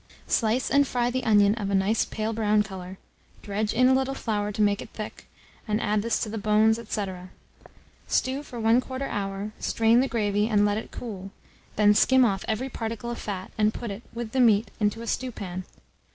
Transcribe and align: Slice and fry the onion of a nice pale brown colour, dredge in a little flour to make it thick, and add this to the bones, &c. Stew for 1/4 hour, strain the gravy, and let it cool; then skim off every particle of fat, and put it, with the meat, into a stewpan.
Slice 0.25 0.71
and 0.71 0.87
fry 0.87 1.11
the 1.11 1.23
onion 1.23 1.53
of 1.53 1.69
a 1.69 1.75
nice 1.75 2.05
pale 2.05 2.33
brown 2.33 2.63
colour, 2.63 2.97
dredge 3.43 3.71
in 3.71 3.87
a 3.87 3.93
little 3.93 4.15
flour 4.15 4.51
to 4.51 4.59
make 4.59 4.81
it 4.81 4.89
thick, 4.93 5.27
and 5.67 5.79
add 5.79 6.01
this 6.01 6.17
to 6.21 6.27
the 6.27 6.39
bones, 6.39 6.79
&c. 6.89 7.05
Stew 8.07 8.41
for 8.41 8.59
1/4 8.59 9.01
hour, 9.07 9.51
strain 9.59 9.99
the 9.99 10.07
gravy, 10.07 10.47
and 10.47 10.65
let 10.65 10.79
it 10.79 10.89
cool; 10.89 11.29
then 11.75 11.93
skim 11.93 12.25
off 12.25 12.43
every 12.47 12.67
particle 12.67 13.11
of 13.11 13.19
fat, 13.19 13.51
and 13.59 13.75
put 13.75 13.91
it, 13.91 14.01
with 14.11 14.31
the 14.31 14.39
meat, 14.39 14.71
into 14.79 15.03
a 15.03 15.05
stewpan. 15.05 15.65